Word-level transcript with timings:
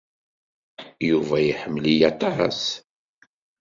Yuba 1.09 1.37
iḥemmel-iyi 1.41 2.07
aṭas. 2.11 2.61